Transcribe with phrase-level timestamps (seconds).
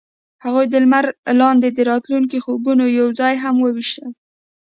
[0.43, 1.05] هغوی د لمر
[1.41, 4.09] لاندې د راتلونکي خوبونه یوځای هم وویشل.